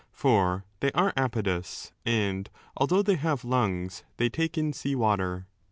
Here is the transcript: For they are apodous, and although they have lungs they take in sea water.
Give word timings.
For 0.11 0.65
they 0.79 0.91
are 0.93 1.13
apodous, 1.15 1.91
and 2.07 2.49
although 2.75 3.03
they 3.03 3.17
have 3.17 3.45
lungs 3.45 4.03
they 4.17 4.29
take 4.29 4.57
in 4.57 4.73
sea 4.73 4.95
water. 4.95 5.45